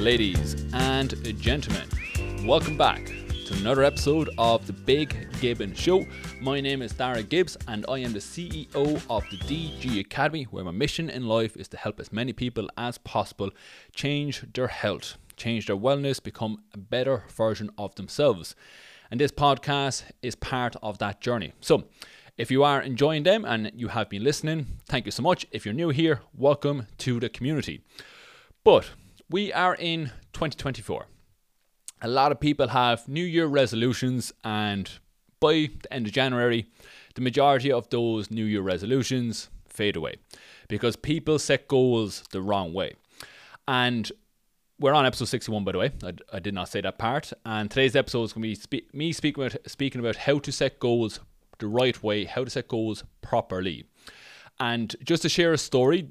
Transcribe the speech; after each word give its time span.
Ladies 0.00 0.66
and 0.72 1.14
gentlemen, 1.38 1.88
welcome 2.44 2.76
back 2.76 3.06
to 3.46 3.54
another 3.60 3.84
episode 3.84 4.28
of 4.38 4.66
the 4.66 4.72
Big 4.72 5.28
Gibbon 5.40 5.72
Show. 5.72 6.04
My 6.40 6.60
name 6.60 6.82
is 6.82 6.92
Dara 6.92 7.22
Gibbs, 7.22 7.56
and 7.68 7.86
I 7.88 7.98
am 7.98 8.12
the 8.12 8.18
CEO 8.18 9.00
of 9.08 9.22
the 9.30 9.36
DG 9.36 10.00
Academy, 10.00 10.48
where 10.50 10.64
my 10.64 10.72
mission 10.72 11.08
in 11.08 11.28
life 11.28 11.56
is 11.56 11.68
to 11.68 11.76
help 11.76 12.00
as 12.00 12.12
many 12.12 12.32
people 12.32 12.68
as 12.76 12.98
possible 12.98 13.50
change 13.94 14.44
their 14.52 14.66
health, 14.66 15.16
change 15.36 15.68
their 15.68 15.76
wellness, 15.76 16.20
become 16.20 16.64
a 16.74 16.78
better 16.78 17.22
version 17.36 17.70
of 17.78 17.94
themselves. 17.94 18.56
And 19.12 19.20
this 19.20 19.30
podcast 19.30 20.02
is 20.22 20.34
part 20.34 20.74
of 20.82 20.98
that 20.98 21.20
journey. 21.20 21.52
So, 21.60 21.84
if 22.40 22.50
you 22.50 22.64
are 22.64 22.80
enjoying 22.80 23.22
them 23.22 23.44
and 23.44 23.70
you 23.74 23.88
have 23.88 24.08
been 24.08 24.24
listening, 24.24 24.66
thank 24.86 25.04
you 25.04 25.12
so 25.12 25.22
much. 25.22 25.46
If 25.50 25.66
you're 25.66 25.74
new 25.74 25.90
here, 25.90 26.22
welcome 26.34 26.86
to 26.96 27.20
the 27.20 27.28
community. 27.28 27.82
But 28.64 28.92
we 29.28 29.52
are 29.52 29.74
in 29.74 30.12
2024. 30.32 31.04
A 32.00 32.08
lot 32.08 32.32
of 32.32 32.40
people 32.40 32.68
have 32.68 33.06
New 33.06 33.22
Year 33.22 33.44
resolutions, 33.44 34.32
and 34.42 34.90
by 35.38 35.68
the 35.82 35.92
end 35.92 36.06
of 36.06 36.14
January, 36.14 36.66
the 37.14 37.20
majority 37.20 37.70
of 37.70 37.90
those 37.90 38.30
New 38.30 38.46
Year 38.46 38.62
resolutions 38.62 39.50
fade 39.68 39.96
away 39.96 40.14
because 40.66 40.96
people 40.96 41.38
set 41.38 41.68
goals 41.68 42.24
the 42.30 42.40
wrong 42.40 42.72
way. 42.72 42.94
And 43.68 44.10
we're 44.78 44.94
on 44.94 45.04
episode 45.04 45.26
61, 45.26 45.62
by 45.62 45.72
the 45.72 45.78
way. 45.78 45.90
I, 46.02 46.14
I 46.32 46.38
did 46.38 46.54
not 46.54 46.70
say 46.70 46.80
that 46.80 46.96
part. 46.96 47.34
And 47.44 47.70
today's 47.70 47.94
episode 47.94 48.22
is 48.22 48.32
going 48.32 48.44
to 48.44 48.48
be 48.48 48.54
spe- 48.54 48.94
me 48.94 49.12
speaking 49.12 49.44
about, 49.44 49.58
speaking 49.70 50.00
about 50.00 50.16
how 50.16 50.38
to 50.38 50.50
set 50.50 50.78
goals 50.78 51.20
the 51.60 51.68
right 51.68 52.02
way, 52.02 52.24
how 52.24 52.44
to 52.44 52.50
set 52.50 52.68
goals 52.68 53.04
properly. 53.22 53.84
And 54.58 54.94
just 55.02 55.22
to 55.22 55.28
share 55.28 55.52
a 55.52 55.58
story, 55.58 56.10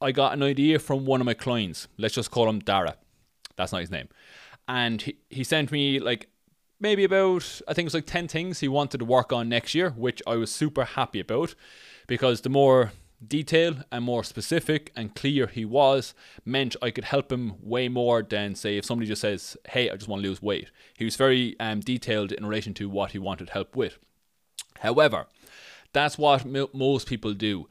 I 0.00 0.12
got 0.12 0.32
an 0.32 0.42
idea 0.42 0.78
from 0.78 1.04
one 1.04 1.20
of 1.20 1.26
my 1.26 1.34
clients. 1.34 1.88
Let's 1.96 2.14
just 2.14 2.30
call 2.30 2.48
him 2.48 2.58
Dara. 2.58 2.96
That's 3.56 3.72
not 3.72 3.82
his 3.82 3.90
name. 3.90 4.08
And 4.66 5.00
he, 5.02 5.16
he 5.30 5.44
sent 5.44 5.70
me 5.70 6.00
like 6.00 6.28
maybe 6.80 7.04
about, 7.04 7.60
I 7.68 7.74
think 7.74 7.84
it 7.84 7.92
was 7.92 7.94
like 7.94 8.06
10 8.06 8.28
things 8.28 8.60
he 8.60 8.68
wanted 8.68 8.98
to 8.98 9.04
work 9.04 9.32
on 9.32 9.48
next 9.48 9.74
year, 9.74 9.90
which 9.90 10.22
I 10.26 10.36
was 10.36 10.50
super 10.50 10.84
happy 10.84 11.20
about 11.20 11.54
because 12.06 12.40
the 12.40 12.48
more 12.48 12.92
detail 13.26 13.76
and 13.90 14.04
more 14.04 14.24
specific 14.24 14.92
and 14.96 15.14
clear 15.14 15.46
he 15.46 15.64
was 15.64 16.14
meant 16.44 16.76
I 16.82 16.90
could 16.90 17.04
help 17.04 17.32
him 17.32 17.54
way 17.62 17.88
more 17.88 18.22
than 18.22 18.54
say 18.54 18.76
if 18.76 18.84
somebody 18.84 19.08
just 19.08 19.22
says, 19.22 19.56
"Hey, 19.68 19.88
I 19.90 19.96
just 19.96 20.08
want 20.08 20.22
to 20.22 20.28
lose 20.28 20.42
weight." 20.42 20.70
He 20.96 21.04
was 21.04 21.16
very 21.16 21.58
um, 21.60 21.80
detailed 21.80 22.32
in 22.32 22.44
relation 22.44 22.74
to 22.74 22.88
what 22.88 23.12
he 23.12 23.18
wanted 23.18 23.50
help 23.50 23.76
with. 23.76 23.98
However, 24.84 25.26
that's 25.92 26.16
what 26.16 26.46
most 26.72 27.08
people 27.08 27.34
do 27.34 27.66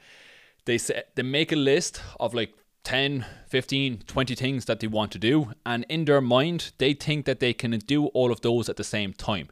they 0.65 0.77
say, 0.77 1.03
they 1.15 1.23
make 1.23 1.51
a 1.51 1.57
list 1.57 2.01
of 2.19 2.33
like 2.33 2.53
10, 2.83 3.25
15, 3.47 4.03
20 4.07 4.35
things 4.35 4.65
that 4.65 4.79
they 4.79 4.87
want 4.87 5.11
to 5.11 5.19
do. 5.19 5.53
And 5.65 5.85
in 5.89 6.05
their 6.05 6.21
mind, 6.21 6.71
they 6.77 6.93
think 6.93 7.25
that 7.25 7.39
they 7.39 7.53
can 7.53 7.71
do 7.79 8.07
all 8.07 8.31
of 8.31 8.41
those 8.41 8.69
at 8.69 8.77
the 8.77 8.83
same 8.83 9.13
time. 9.13 9.47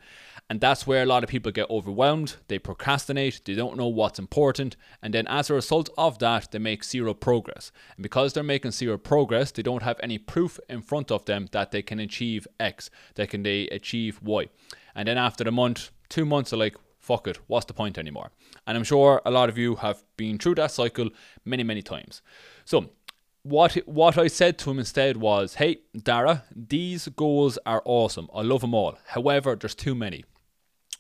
And 0.49 0.59
that's 0.59 0.85
where 0.85 1.03
a 1.03 1.05
lot 1.05 1.23
of 1.23 1.29
people 1.29 1.51
get 1.53 1.69
overwhelmed. 1.69 2.35
They 2.49 2.59
procrastinate, 2.59 3.45
they 3.45 3.53
don't 3.53 3.77
know 3.77 3.87
what's 3.87 4.19
important. 4.19 4.75
And 5.01 5.13
then 5.13 5.25
as 5.27 5.49
a 5.49 5.53
result 5.53 5.89
of 5.97 6.19
that, 6.19 6.51
they 6.51 6.59
make 6.59 6.83
zero 6.83 7.13
progress. 7.13 7.71
And 7.95 8.03
because 8.03 8.33
they're 8.33 8.43
making 8.43 8.71
zero 8.71 8.97
progress, 8.97 9.51
they 9.51 9.61
don't 9.61 9.83
have 9.83 9.99
any 10.03 10.17
proof 10.17 10.59
in 10.67 10.81
front 10.81 11.09
of 11.09 11.23
them 11.23 11.47
that 11.53 11.71
they 11.71 11.81
can 11.81 12.01
achieve 12.01 12.47
X, 12.59 12.89
that 13.15 13.15
they 13.15 13.27
can 13.27 13.43
they 13.43 13.67
achieve 13.67 14.19
Y. 14.21 14.49
And 14.93 15.07
then 15.07 15.17
after 15.17 15.45
a 15.45 15.51
month, 15.51 15.89
two 16.09 16.25
months, 16.25 16.49
they're 16.49 16.59
like, 16.59 16.75
fuck 17.11 17.27
it, 17.27 17.37
what's 17.47 17.65
the 17.65 17.73
point 17.73 17.97
anymore? 17.97 18.31
And 18.65 18.77
I'm 18.77 18.83
sure 18.83 19.21
a 19.25 19.31
lot 19.31 19.49
of 19.49 19.57
you 19.57 19.75
have 19.75 20.03
been 20.15 20.37
through 20.37 20.55
that 20.55 20.71
cycle 20.71 21.09
many, 21.43 21.63
many 21.63 21.81
times. 21.81 22.21
So, 22.63 22.77
what 23.43 23.73
what 23.85 24.17
I 24.17 24.27
said 24.27 24.57
to 24.59 24.71
him 24.71 24.79
instead 24.79 25.17
was, 25.17 25.55
"Hey, 25.55 25.71
Dara, 26.09 26.43
these 26.75 27.07
goals 27.23 27.57
are 27.65 27.81
awesome. 27.85 28.27
I 28.39 28.41
love 28.43 28.61
them 28.61 28.73
all. 28.73 28.93
However, 29.15 29.55
there's 29.55 29.75
too 29.75 29.95
many." 29.95 30.23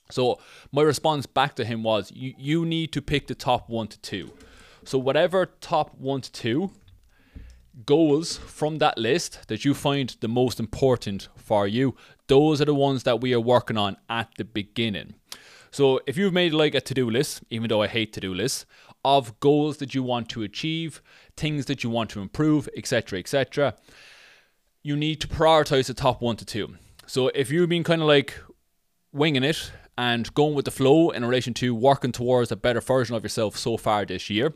So 0.09 0.23
my 0.71 0.81
response 0.81 1.25
back 1.25 1.55
to 1.55 1.65
him 1.71 1.83
was, 1.83 2.11
"You 2.11 2.33
you 2.49 2.65
need 2.65 2.91
to 2.93 3.01
pick 3.11 3.27
the 3.27 3.35
top 3.35 3.69
one 3.69 3.87
to 3.87 3.99
two. 4.11 4.25
So 4.83 4.97
whatever 5.07 5.39
top 5.45 5.87
one 5.99 6.21
to 6.21 6.31
two 6.31 6.71
goals 7.85 8.37
from 8.37 8.79
that 8.79 8.97
list 8.97 9.47
that 9.47 9.63
you 9.65 9.73
find 9.73 10.09
the 10.19 10.27
most 10.27 10.59
important 10.59 11.29
for 11.35 11.67
you, 11.67 11.95
those 12.27 12.61
are 12.61 12.69
the 12.71 12.81
ones 12.89 13.03
that 13.03 13.21
we 13.21 13.33
are 13.33 13.39
working 13.55 13.77
on 13.77 13.97
at 14.09 14.27
the 14.37 14.43
beginning. 14.43 15.13
So 15.71 16.01
if 16.05 16.17
you've 16.17 16.33
made 16.33 16.53
like 16.53 16.75
a 16.75 16.81
to 16.81 16.93
do 16.93 17.09
list, 17.09 17.43
even 17.49 17.69
though 17.69 17.81
I 17.81 17.87
hate 17.87 18.11
to 18.13 18.19
do 18.19 18.33
lists, 18.33 18.65
of 19.05 19.39
goals 19.39 19.77
that 19.77 19.95
you 19.95 20.03
want 20.03 20.29
to 20.29 20.43
achieve, 20.43 21.01
things 21.37 21.65
that 21.65 21.83
you 21.83 21.89
want 21.89 22.09
to 22.11 22.21
improve, 22.21 22.67
etc., 22.75 23.19
etc., 23.19 23.75
you 24.83 24.95
need 24.95 25.21
to 25.21 25.27
prioritize 25.27 25.87
the 25.87 25.93
top 25.93 26.21
one 26.21 26.35
to 26.35 26.45
two. 26.45 26.75
So 27.05 27.29
if 27.29 27.51
you've 27.51 27.69
been 27.69 27.83
kind 27.83 28.01
of 28.01 28.07
like 28.07 28.37
winging 29.13 29.43
it 29.43 29.71
and 29.97 30.33
going 30.33 30.55
with 30.55 30.65
the 30.65 30.71
flow 30.71 31.09
in 31.09 31.23
relation 31.23 31.53
to 31.55 31.73
working 31.73 32.11
towards 32.11 32.51
a 32.51 32.55
better 32.55 32.81
version 32.81 33.15
of 33.15 33.23
yourself 33.23 33.57
so 33.57 33.77
far 33.77 34.05
this 34.05 34.29
year, 34.29 34.53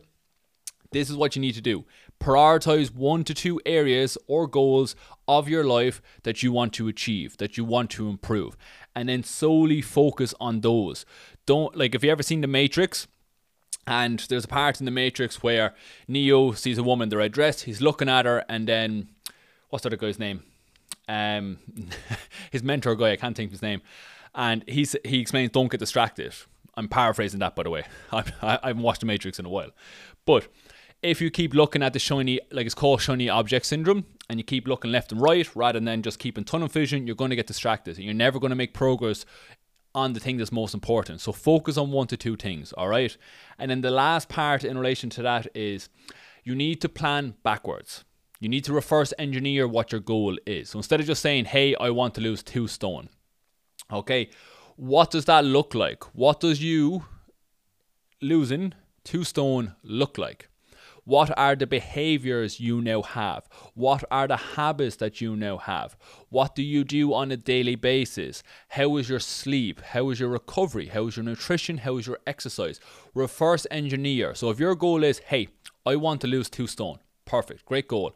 this 0.91 1.09
is 1.09 1.15
what 1.15 1.35
you 1.35 1.41
need 1.41 1.55
to 1.55 1.61
do. 1.61 1.85
Prioritize 2.19 2.93
one 2.93 3.23
to 3.25 3.33
two 3.33 3.59
areas 3.65 4.17
or 4.27 4.47
goals 4.47 4.95
of 5.27 5.49
your 5.49 5.63
life 5.63 6.01
that 6.23 6.41
you 6.41 6.51
want 6.51 6.73
to 6.73 6.87
achieve, 6.87 7.37
that 7.37 7.57
you 7.57 7.65
want 7.65 7.89
to 7.91 8.07
improve, 8.07 8.55
and 8.95 9.09
then 9.09 9.23
solely 9.23 9.81
focus 9.81 10.33
on 10.39 10.61
those. 10.61 11.05
Don't 11.45 11.75
like 11.75 11.93
if 11.93 12.03
you 12.03 12.11
ever 12.11 12.23
seen 12.23 12.41
The 12.41 12.47
Matrix, 12.47 13.07
and 13.85 14.19
there's 14.29 14.45
a 14.45 14.47
part 14.47 14.79
in 14.79 14.85
The 14.85 14.91
Matrix 14.91 15.43
where 15.43 15.75
Neo 16.07 16.53
sees 16.53 16.77
a 16.77 16.83
woman, 16.83 17.05
in 17.05 17.09
the 17.09 17.17
red 17.17 17.31
dress, 17.31 17.63
he's 17.63 17.81
looking 17.81 18.09
at 18.09 18.25
her, 18.25 18.43
and 18.49 18.67
then 18.67 19.09
what's 19.69 19.85
other 19.85 19.97
guy's 19.97 20.17
name? 20.17 20.43
Um, 21.07 21.59
his 22.51 22.63
mentor 22.63 22.95
guy, 22.95 23.11
I 23.11 23.15
can't 23.15 23.35
think 23.35 23.49
of 23.49 23.51
his 23.51 23.61
name, 23.61 23.81
and 24.33 24.63
he's 24.67 24.95
he 25.03 25.19
explains, 25.19 25.51
"Don't 25.51 25.69
get 25.69 25.79
distracted." 25.79 26.33
I'm 26.77 26.89
paraphrasing 26.89 27.39
that, 27.39 27.55
by 27.55 27.63
the 27.63 27.69
way. 27.69 27.85
I, 28.11 28.23
I 28.41 28.67
haven't 28.67 28.83
watched 28.83 29.01
The 29.01 29.05
Matrix 29.05 29.39
in 29.39 29.45
a 29.45 29.49
while, 29.49 29.71
but 30.25 30.47
if 31.05 31.21
you 31.21 31.29
keep 31.29 31.53
looking 31.53 31.83
at 31.83 31.93
the 31.93 31.99
shiny, 31.99 32.39
like 32.51 32.65
it's 32.65 32.75
called 32.75 33.01
shiny 33.01 33.29
object 33.29 33.65
syndrome, 33.65 34.05
and 34.29 34.39
you 34.39 34.43
keep 34.43 34.67
looking 34.67 34.91
left 34.91 35.11
and 35.11 35.21
right 35.21 35.47
rather 35.55 35.79
than 35.79 36.01
just 36.01 36.19
keeping 36.19 36.43
tunnel 36.43 36.67
vision, 36.67 37.05
you're 37.05 37.15
going 37.15 37.29
to 37.29 37.35
get 37.35 37.47
distracted 37.47 37.95
and 37.97 38.05
you're 38.05 38.13
never 38.13 38.39
going 38.39 38.49
to 38.49 38.55
make 38.55 38.73
progress 38.73 39.25
on 39.93 40.13
the 40.13 40.19
thing 40.19 40.37
that's 40.37 40.51
most 40.51 40.73
important. 40.73 41.21
So 41.21 41.31
focus 41.31 41.77
on 41.77 41.91
one 41.91 42.07
to 42.07 42.17
two 42.17 42.35
things, 42.35 42.73
all 42.73 42.89
right? 42.89 43.15
And 43.57 43.71
then 43.71 43.81
the 43.81 43.91
last 43.91 44.27
part 44.27 44.63
in 44.63 44.77
relation 44.77 45.09
to 45.11 45.21
that 45.21 45.47
is 45.55 45.89
you 46.43 46.55
need 46.55 46.81
to 46.81 46.89
plan 46.89 47.35
backwards. 47.43 48.03
You 48.39 48.49
need 48.49 48.65
to 48.65 48.73
reverse 48.73 49.13
engineer 49.17 49.67
what 49.67 49.91
your 49.91 50.01
goal 50.01 50.37
is. 50.45 50.69
So 50.69 50.79
instead 50.79 50.99
of 50.99 51.05
just 51.05 51.21
saying, 51.21 51.45
hey, 51.45 51.75
I 51.75 51.91
want 51.91 52.15
to 52.15 52.21
lose 52.21 52.43
two 52.43 52.67
stone, 52.67 53.09
okay, 53.91 54.29
what 54.75 55.11
does 55.11 55.25
that 55.25 55.45
look 55.45 55.73
like? 55.73 56.03
What 56.15 56.41
does 56.41 56.61
you 56.61 57.05
losing 58.21 58.73
two 59.03 59.23
stone 59.23 59.75
look 59.83 60.17
like? 60.17 60.49
What 61.07 61.31
are 61.37 61.55
the 61.55 61.67
behaviors 61.67 62.59
you 62.59 62.81
now 62.81 63.03
have? 63.03 63.47
What 63.75 64.03
are 64.09 64.27
the 64.27 64.37
habits 64.37 64.95
that 64.95 65.21
you 65.21 65.35
now 65.35 65.57
have? 65.57 65.95
What 66.29 66.55
do 66.55 66.63
you 66.63 66.83
do 66.83 67.13
on 67.13 67.31
a 67.31 67.37
daily 67.37 67.75
basis? 67.75 68.41
How 68.69 68.97
is 68.97 69.07
your 69.07 69.19
sleep? 69.19 69.81
How 69.81 70.09
is 70.09 70.19
your 70.19 70.29
recovery? 70.29 70.87
How 70.87 71.05
is 71.05 71.15
your 71.15 71.23
nutrition? 71.23 71.77
How 71.77 71.97
is 71.97 72.07
your 72.07 72.17
exercise? 72.25 72.79
Reverse 73.13 73.67
engineer. 73.69 74.33
So 74.33 74.49
if 74.49 74.59
your 74.59 74.73
goal 74.73 75.03
is, 75.03 75.19
hey, 75.19 75.49
I 75.85 75.95
want 75.95 76.21
to 76.21 76.27
lose 76.27 76.49
two 76.49 76.65
stone, 76.65 76.97
perfect, 77.23 77.65
great 77.65 77.87
goal. 77.87 78.15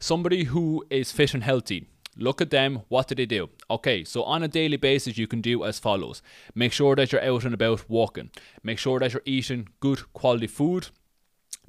Somebody 0.00 0.42
who 0.42 0.84
is 0.90 1.12
fit 1.12 1.34
and 1.34 1.44
healthy, 1.44 1.86
look 2.16 2.40
at 2.40 2.50
them 2.50 2.82
what 2.88 3.08
do 3.08 3.14
they 3.16 3.26
do 3.26 3.50
okay 3.68 4.04
so 4.04 4.22
on 4.22 4.44
a 4.44 4.46
daily 4.46 4.76
basis 4.76 5.18
you 5.18 5.26
can 5.26 5.40
do 5.40 5.64
as 5.64 5.80
follows 5.80 6.22
make 6.54 6.72
sure 6.72 6.94
that 6.94 7.10
you're 7.10 7.24
out 7.24 7.44
and 7.44 7.52
about 7.52 7.90
walking 7.90 8.30
make 8.62 8.78
sure 8.78 9.00
that 9.00 9.12
you're 9.12 9.22
eating 9.24 9.68
good 9.80 10.00
quality 10.12 10.46
food 10.46 10.90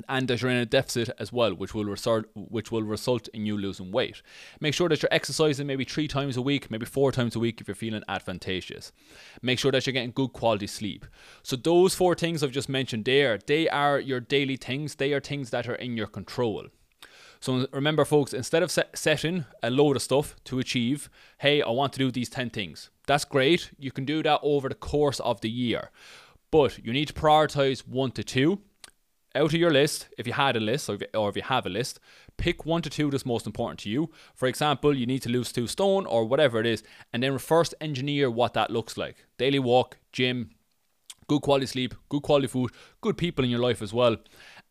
and 0.09 0.27
that 0.27 0.41
you're 0.41 0.51
in 0.51 0.57
a 0.57 0.65
deficit 0.65 1.09
as 1.19 1.31
well, 1.31 1.53
which 1.53 1.73
will 1.73 1.85
result 1.85 2.25
which 2.33 2.71
will 2.71 2.83
result 2.83 3.27
in 3.29 3.45
you 3.45 3.57
losing 3.57 3.91
weight. 3.91 4.21
Make 4.59 4.73
sure 4.73 4.89
that 4.89 5.01
you're 5.01 5.13
exercising 5.13 5.67
maybe 5.67 5.83
three 5.83 6.07
times 6.07 6.37
a 6.37 6.41
week, 6.41 6.69
maybe 6.69 6.85
four 6.85 7.11
times 7.11 7.35
a 7.35 7.39
week 7.39 7.61
if 7.61 7.67
you're 7.67 7.75
feeling 7.75 8.03
advantageous. 8.07 8.91
Make 9.41 9.59
sure 9.59 9.71
that 9.71 9.85
you're 9.85 9.93
getting 9.93 10.11
good 10.11 10.33
quality 10.33 10.67
sleep. 10.67 11.05
So 11.43 11.55
those 11.55 11.95
four 11.95 12.15
things 12.15 12.43
I've 12.43 12.51
just 12.51 12.69
mentioned 12.69 13.05
there, 13.05 13.37
they 13.37 13.69
are 13.69 13.99
your 13.99 14.19
daily 14.19 14.57
things. 14.57 14.95
They 14.95 15.13
are 15.13 15.21
things 15.21 15.49
that 15.51 15.67
are 15.67 15.75
in 15.75 15.97
your 15.97 16.07
control. 16.07 16.67
So 17.39 17.67
remember, 17.71 18.05
folks, 18.05 18.33
instead 18.33 18.63
of 18.63 18.71
set, 18.71 18.97
setting 18.97 19.45
a 19.61 19.69
load 19.69 19.95
of 19.95 20.01
stuff 20.01 20.35
to 20.45 20.59
achieve, 20.59 21.09
hey, 21.39 21.61
I 21.61 21.69
want 21.69 21.93
to 21.93 21.99
do 21.99 22.11
these 22.11 22.29
10 22.29 22.49
things. 22.49 22.89
That's 23.05 23.25
great. 23.25 23.71
You 23.77 23.91
can 23.91 24.05
do 24.05 24.23
that 24.23 24.39
over 24.41 24.67
the 24.67 24.75
course 24.75 25.19
of 25.19 25.41
the 25.41 25.49
year. 25.49 25.91
But 26.49 26.83
you 26.83 26.93
need 26.93 27.09
to 27.09 27.13
prioritize 27.13 27.87
one 27.87 28.11
to 28.13 28.23
two 28.23 28.61
out 29.35 29.53
of 29.53 29.59
your 29.59 29.71
list, 29.71 30.07
if 30.17 30.25
you 30.25 30.33
had 30.33 30.55
a 30.55 30.59
list 30.59 30.89
or 30.89 30.95
if, 30.95 31.35
you, 31.35 31.41
have 31.43 31.65
a 31.65 31.69
list, 31.69 31.99
pick 32.37 32.65
one 32.65 32.81
to 32.81 32.89
two 32.89 33.11
that's 33.11 33.25
most 33.25 33.45
important 33.45 33.79
to 33.81 33.89
you. 33.89 34.09
For 34.33 34.47
example, 34.47 34.95
you 34.95 35.05
need 35.05 35.21
to 35.23 35.29
lose 35.29 35.51
two 35.51 35.67
stone 35.67 36.05
or 36.05 36.25
whatever 36.25 36.59
it 36.59 36.65
is, 36.65 36.83
and 37.11 37.21
then 37.21 37.33
reverse 37.33 37.73
engineer 37.81 38.31
what 38.31 38.53
that 38.53 38.71
looks 38.71 38.97
like. 38.97 39.25
Daily 39.37 39.59
walk, 39.59 39.97
gym, 40.11 40.51
good 41.27 41.41
quality 41.41 41.65
sleep, 41.65 41.93
good 42.09 42.21
quality 42.23 42.47
food, 42.47 42.71
good 43.01 43.17
people 43.17 43.43
in 43.43 43.51
your 43.51 43.59
life 43.59 43.81
as 43.81 43.93
well. 43.93 44.17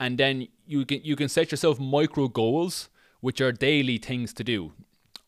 and 0.00 0.18
then 0.18 0.48
you 0.66 0.84
can 0.84 1.00
you 1.04 1.16
can 1.16 1.28
set 1.28 1.50
yourself 1.52 1.78
micro 1.78 2.28
goals, 2.28 2.88
which 3.20 3.40
are 3.40 3.52
daily 3.52 3.98
things 3.98 4.32
to 4.34 4.44
do. 4.44 4.72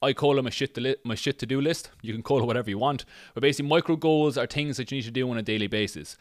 I 0.02 0.12
call 0.12 0.34
them 0.34 0.46
a 0.46 0.50
shit 0.50 0.74
to 0.74 0.80
li- 0.80 0.96
my 1.04 1.14
shit 1.14 1.38
to 1.38 1.46
do 1.46 1.60
list. 1.60 1.90
You 2.02 2.12
can 2.12 2.22
call 2.22 2.40
it 2.42 2.46
whatever 2.46 2.70
you 2.70 2.78
want, 2.78 3.04
but 3.34 3.42
basically 3.42 3.68
micro 3.68 3.96
goals 3.96 4.36
are 4.36 4.46
things 4.46 4.76
that 4.76 4.90
you 4.90 4.96
need 4.98 5.04
to 5.04 5.10
do 5.10 5.30
on 5.30 5.38
a 5.38 5.42
daily 5.42 5.66
basis, 5.68 6.16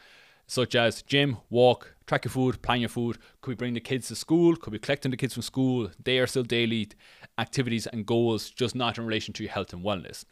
such 0.47 0.75
as 0.75 1.01
gym, 1.01 1.37
walk, 1.49 1.95
track 2.05 2.25
your 2.25 2.31
food, 2.31 2.61
plan 2.61 2.79
your 2.79 2.89
food. 2.89 3.17
Could 3.41 3.51
be 3.51 3.55
bring 3.55 3.73
the 3.73 3.79
kids 3.79 4.07
to 4.09 4.15
school, 4.15 4.55
could 4.55 4.73
be 4.73 4.79
collecting 4.79 5.11
the 5.11 5.17
kids 5.17 5.33
from 5.33 5.43
school. 5.43 5.89
They 6.03 6.19
are 6.19 6.27
still 6.27 6.43
daily 6.43 6.89
activities 7.37 7.87
and 7.87 8.05
goals, 8.05 8.49
just 8.49 8.75
not 8.75 8.97
in 8.97 9.05
relation 9.05 9.33
to 9.33 9.43
your 9.43 9.51
health 9.51 9.73
and 9.73 9.83
wellness. 9.83 10.25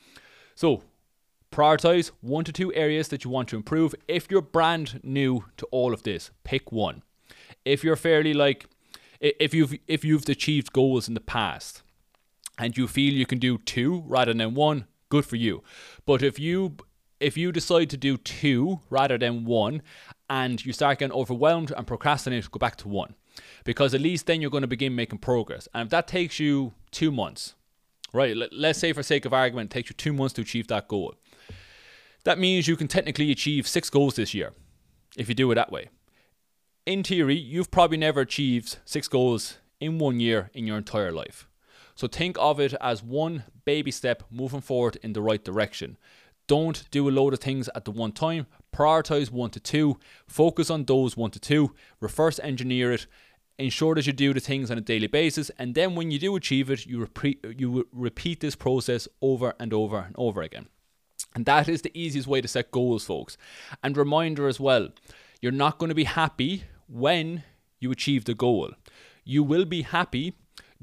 So 0.55 0.83
prioritize 1.51 2.11
one 2.21 2.43
to 2.45 2.51
two 2.51 2.73
areas 2.73 3.07
that 3.09 3.23
you 3.23 3.29
want 3.29 3.47
to 3.49 3.55
improve. 3.55 3.93
If 4.07 4.29
you're 4.29 4.41
brand 4.41 4.99
new 5.03 5.45
to 5.57 5.65
all 5.71 5.93
of 5.93 6.03
this, 6.03 6.31
pick 6.43 6.71
one. 6.71 7.03
If 7.65 7.83
you're 7.83 7.95
fairly 7.95 8.33
like 8.33 8.65
if 9.19 9.53
you've 9.53 9.73
if 9.87 10.03
you've 10.03 10.27
achieved 10.27 10.73
goals 10.73 11.07
in 11.07 11.13
the 11.13 11.21
past 11.21 11.81
and 12.57 12.77
you 12.77 12.87
feel 12.87 13.13
you 13.13 13.25
can 13.25 13.39
do 13.39 13.57
two 13.57 14.03
rather 14.05 14.33
than 14.33 14.53
one, 14.53 14.85
good 15.09 15.25
for 15.25 15.37
you. 15.37 15.63
But 16.05 16.21
if 16.21 16.39
you 16.39 16.75
if 17.23 17.37
you 17.37 17.51
decide 17.51 17.89
to 17.89 17.97
do 17.97 18.17
two 18.17 18.79
rather 18.89 19.17
than 19.17 19.45
one 19.45 19.81
and 20.29 20.63
you 20.65 20.73
start 20.73 20.99
getting 20.99 21.15
overwhelmed 21.15 21.71
and 21.75 21.87
procrastinate, 21.87 22.51
go 22.51 22.59
back 22.59 22.75
to 22.77 22.87
one. 22.87 23.15
Because 23.63 23.93
at 23.93 24.01
least 24.01 24.27
then 24.27 24.41
you're 24.41 24.51
going 24.51 24.61
to 24.61 24.67
begin 24.67 24.95
making 24.95 25.19
progress. 25.19 25.67
And 25.73 25.87
if 25.87 25.89
that 25.91 26.07
takes 26.07 26.39
you 26.39 26.73
two 26.91 27.11
months, 27.11 27.55
right, 28.11 28.35
let's 28.51 28.79
say 28.79 28.93
for 28.93 29.03
sake 29.03 29.25
of 29.25 29.33
argument, 29.33 29.71
it 29.71 29.73
takes 29.73 29.89
you 29.89 29.95
two 29.95 30.13
months 30.13 30.33
to 30.33 30.41
achieve 30.41 30.67
that 30.67 30.87
goal. 30.87 31.15
That 32.25 32.39
means 32.39 32.67
you 32.67 32.75
can 32.75 32.87
technically 32.87 33.31
achieve 33.31 33.67
six 33.67 33.89
goals 33.89 34.15
this 34.15 34.33
year 34.33 34.53
if 35.17 35.29
you 35.29 35.35
do 35.35 35.51
it 35.51 35.55
that 35.55 35.71
way. 35.71 35.89
In 36.85 37.03
theory, 37.03 37.35
you've 37.35 37.71
probably 37.71 37.97
never 37.97 38.21
achieved 38.21 38.77
six 38.85 39.07
goals 39.07 39.57
in 39.79 39.99
one 39.99 40.19
year 40.19 40.49
in 40.53 40.67
your 40.67 40.77
entire 40.77 41.11
life. 41.11 41.47
So 41.95 42.07
think 42.07 42.37
of 42.39 42.59
it 42.59 42.73
as 42.81 43.03
one 43.03 43.43
baby 43.65 43.91
step 43.91 44.23
moving 44.29 44.61
forward 44.61 44.97
in 45.03 45.13
the 45.13 45.21
right 45.21 45.43
direction. 45.43 45.97
Don't 46.47 46.89
do 46.91 47.07
a 47.07 47.11
load 47.11 47.33
of 47.33 47.39
things 47.39 47.69
at 47.73 47.85
the 47.85 47.91
one 47.91 48.11
time. 48.11 48.47
Prioritize 48.73 49.31
one 49.31 49.49
to 49.51 49.59
two. 49.59 49.97
Focus 50.27 50.69
on 50.69 50.85
those 50.85 51.15
one 51.15 51.31
to 51.31 51.39
two. 51.39 51.73
Reverse 51.99 52.39
engineer 52.39 52.91
it. 52.91 53.07
Ensure 53.59 53.93
that 53.93 54.07
you 54.07 54.13
do 54.13 54.33
the 54.33 54.39
things 54.39 54.71
on 54.71 54.79
a 54.79 54.81
daily 54.81 55.05
basis, 55.05 55.51
and 55.59 55.75
then 55.75 55.93
when 55.93 56.09
you 56.09 56.17
do 56.17 56.35
achieve 56.35 56.71
it, 56.71 56.87
you 56.87 56.99
repeat 56.99 57.45
you 57.55 57.87
repeat 57.91 58.39
this 58.39 58.55
process 58.55 59.07
over 59.21 59.53
and 59.59 59.71
over 59.71 59.99
and 59.99 60.15
over 60.17 60.41
again. 60.41 60.67
And 61.35 61.45
that 61.45 61.69
is 61.69 61.83
the 61.83 61.91
easiest 61.93 62.27
way 62.27 62.41
to 62.41 62.47
set 62.47 62.71
goals, 62.71 63.05
folks. 63.05 63.37
And 63.83 63.95
reminder 63.95 64.47
as 64.47 64.59
well, 64.59 64.89
you're 65.39 65.51
not 65.51 65.77
going 65.77 65.89
to 65.89 65.95
be 65.95 66.05
happy 66.05 66.63
when 66.87 67.43
you 67.79 67.91
achieve 67.91 68.25
the 68.25 68.33
goal. 68.33 68.71
You 69.23 69.43
will 69.43 69.65
be 69.65 69.83
happy 69.83 70.33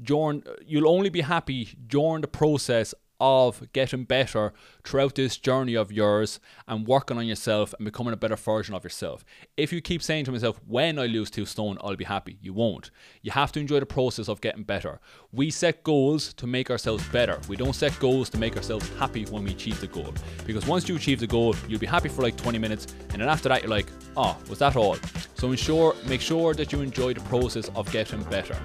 during 0.01 0.43
you'll 0.65 0.89
only 0.89 1.09
be 1.09 1.21
happy 1.21 1.69
during 1.87 2.21
the 2.21 2.27
process 2.27 2.93
of 3.21 3.71
getting 3.71 4.03
better 4.03 4.51
throughout 4.83 5.13
this 5.13 5.37
journey 5.37 5.75
of 5.75 5.91
yours 5.91 6.39
and 6.67 6.87
working 6.87 7.17
on 7.17 7.27
yourself 7.27 7.71
and 7.77 7.85
becoming 7.85 8.13
a 8.13 8.17
better 8.17 8.35
version 8.35 8.73
of 8.73 8.83
yourself. 8.83 9.23
If 9.55 9.71
you 9.71 9.79
keep 9.79 10.01
saying 10.01 10.25
to 10.25 10.31
myself, 10.31 10.59
when 10.67 10.97
I 10.97 11.05
lose 11.05 11.29
two 11.29 11.45
stone, 11.45 11.77
I'll 11.81 11.95
be 11.95 12.03
happy, 12.03 12.39
you 12.41 12.51
won't. 12.51 12.89
You 13.21 13.29
have 13.31 13.51
to 13.51 13.59
enjoy 13.59 13.79
the 13.79 13.85
process 13.85 14.27
of 14.27 14.41
getting 14.41 14.63
better. 14.63 14.99
We 15.31 15.51
set 15.51 15.83
goals 15.83 16.33
to 16.33 16.47
make 16.47 16.71
ourselves 16.71 17.07
better. 17.09 17.39
We 17.47 17.55
don't 17.55 17.75
set 17.75 17.97
goals 17.99 18.27
to 18.31 18.39
make 18.39 18.57
ourselves 18.57 18.89
happy 18.97 19.25
when 19.25 19.43
we 19.43 19.51
achieve 19.51 19.79
the 19.79 19.87
goal. 19.87 20.13
Because 20.47 20.65
once 20.65 20.89
you 20.89 20.95
achieve 20.95 21.19
the 21.19 21.27
goal, 21.27 21.55
you'll 21.67 21.79
be 21.79 21.85
happy 21.85 22.09
for 22.09 22.23
like 22.23 22.35
20 22.37 22.57
minutes, 22.57 22.87
and 23.11 23.21
then 23.21 23.29
after 23.29 23.49
that, 23.49 23.61
you're 23.61 23.69
like, 23.69 23.91
oh, 24.17 24.35
was 24.49 24.57
that 24.59 24.75
all? 24.75 24.97
So 25.35 25.51
ensure, 25.51 25.95
make 26.07 26.21
sure 26.21 26.55
that 26.55 26.71
you 26.71 26.81
enjoy 26.81 27.13
the 27.13 27.21
process 27.21 27.69
of 27.75 27.91
getting 27.91 28.23
better. 28.23 28.55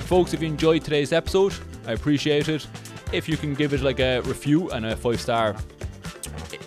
Folks, 0.00 0.34
if 0.34 0.42
you 0.42 0.48
enjoyed 0.48 0.84
today's 0.84 1.14
episode, 1.14 1.54
I 1.86 1.92
appreciate 1.92 2.50
it 2.50 2.66
if 3.12 3.28
you 3.28 3.36
can 3.36 3.54
give 3.54 3.72
it 3.72 3.82
like 3.82 4.00
a 4.00 4.20
review 4.22 4.70
and 4.70 4.86
a 4.86 4.96
five 4.96 5.20
star, 5.20 5.56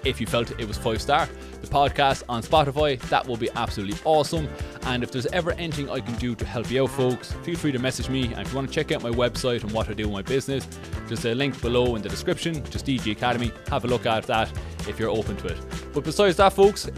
if 0.04 0.22
you 0.22 0.28
felt 0.28 0.52
it 0.60 0.68
was 0.68 0.78
five 0.78 1.02
star, 1.02 1.28
the 1.62 1.68
podcast 1.68 2.24
on 2.30 2.44
Spotify, 2.44 3.00
that 3.10 3.28
will 3.28 3.38
be 3.38 3.50
absolutely 3.56 3.98
awesome. 4.06 4.48
And 4.84 5.04
if 5.04 5.12
there's 5.12 5.26
ever 5.28 5.54
anything 5.54 5.90
I 5.90 6.00
can 6.00 6.14
do 6.16 6.36
to 6.36 6.46
help 6.46 6.70
you 6.70 6.84
out, 6.84 6.92
folks, 6.92 7.34
feel 7.44 7.56
free 7.56 7.72
to 7.72 7.80
message 7.80 8.10
me. 8.10 8.26
And 8.26 8.42
if 8.42 8.50
you 8.50 8.56
want 8.56 8.68
to 8.68 8.74
check 8.74 8.92
out 8.92 9.02
my 9.02 9.10
website 9.10 9.64
and 9.64 9.72
what 9.72 9.90
I 9.90 9.94
do 9.94 10.06
in 10.06 10.14
my 10.14 10.22
business, 10.22 10.68
just 11.08 11.26
a 11.26 11.34
link 11.34 11.60
below 11.62 11.96
in 11.96 12.02
the 12.02 12.10
description, 12.10 12.64
just 12.70 12.86
DG 12.86 13.12
Academy. 13.12 13.52
Have 13.70 13.86
a 13.86 13.88
look 13.88 14.06
at 14.06 14.26
that 14.28 14.52
if 14.88 15.00
you're 15.00 15.10
open 15.10 15.36
to 15.38 15.48
it. 15.48 15.58
But 15.94 16.04
besides 16.04 16.38
that, 16.38 16.54
folks, 16.54 16.90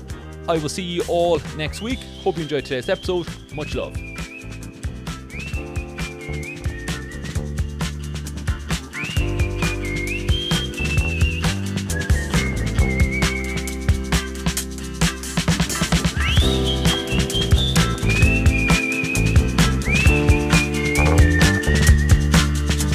I 0.49 0.57
will 0.57 0.69
see 0.69 0.83
you 0.83 1.03
all 1.07 1.39
next 1.55 1.81
week. 1.81 1.99
Hope 2.23 2.37
you 2.37 2.43
enjoyed 2.43 2.65
today's 2.65 2.89
episode. 2.89 3.27
Much 3.53 3.75
love. 3.75 4.06